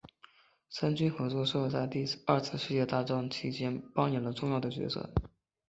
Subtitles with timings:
[0.67, 5.13] 三军合作社在第二次世界大战其间扮演了重要的角色。